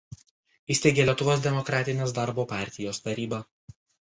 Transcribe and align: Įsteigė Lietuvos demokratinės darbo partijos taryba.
Įsteigė 0.75 1.05
Lietuvos 1.09 1.43
demokratinės 1.43 2.15
darbo 2.19 2.47
partijos 2.55 3.03
taryba. 3.11 3.43